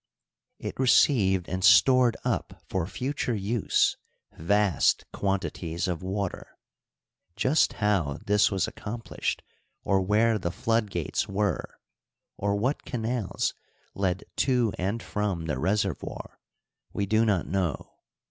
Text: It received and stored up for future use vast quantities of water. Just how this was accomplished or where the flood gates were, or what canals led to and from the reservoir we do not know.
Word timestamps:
It 0.57 0.79
received 0.79 1.47
and 1.47 1.63
stored 1.63 2.17
up 2.25 2.63
for 2.67 2.87
future 2.87 3.35
use 3.35 3.97
vast 4.33 5.05
quantities 5.13 5.87
of 5.87 6.01
water. 6.01 6.57
Just 7.35 7.73
how 7.73 8.17
this 8.25 8.49
was 8.49 8.67
accomplished 8.67 9.43
or 9.83 10.01
where 10.01 10.39
the 10.39 10.49
flood 10.49 10.89
gates 10.89 11.27
were, 11.27 11.79
or 12.35 12.55
what 12.55 12.83
canals 12.83 13.53
led 13.93 14.23
to 14.37 14.73
and 14.79 15.03
from 15.03 15.45
the 15.45 15.59
reservoir 15.59 16.39
we 16.93 17.05
do 17.05 17.23
not 17.23 17.45
know. 17.45 17.91